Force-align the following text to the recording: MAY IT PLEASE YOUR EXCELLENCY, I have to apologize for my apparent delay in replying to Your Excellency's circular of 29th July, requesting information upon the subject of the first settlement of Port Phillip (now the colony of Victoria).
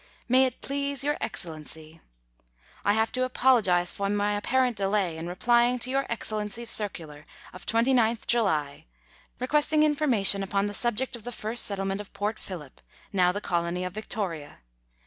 MAY 0.27 0.45
IT 0.45 0.61
PLEASE 0.61 1.03
YOUR 1.03 1.15
EXCELLENCY, 1.21 2.01
I 2.83 2.93
have 2.93 3.11
to 3.11 3.23
apologize 3.23 3.91
for 3.91 4.09
my 4.09 4.35
apparent 4.35 4.75
delay 4.75 5.15
in 5.15 5.27
replying 5.27 5.77
to 5.77 5.91
Your 5.91 6.07
Excellency's 6.09 6.71
circular 6.71 7.27
of 7.53 7.67
29th 7.67 8.25
July, 8.25 8.87
requesting 9.39 9.83
information 9.83 10.41
upon 10.41 10.65
the 10.65 10.73
subject 10.73 11.15
of 11.15 11.21
the 11.23 11.31
first 11.31 11.65
settlement 11.67 12.01
of 12.01 12.11
Port 12.13 12.39
Phillip 12.39 12.81
(now 13.13 13.31
the 13.31 13.41
colony 13.41 13.83
of 13.85 13.93
Victoria). 13.93 14.61